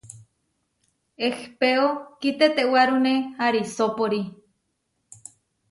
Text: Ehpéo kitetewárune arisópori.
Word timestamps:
Ehpéo 1.27 1.87
kitetewárune 2.19 3.13
arisópori. 3.45 4.21